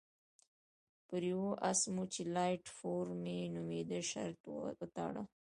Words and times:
پر 1.07 1.21
یوه 1.31 1.51
اس 1.71 1.81
مو 1.93 2.03
چې 2.13 2.21
لایټ 2.35 2.63
فور 2.77 3.05
مي 3.23 3.39
نومېده 3.55 3.99
شرط 4.11 4.41
وتاړه. 4.81 5.23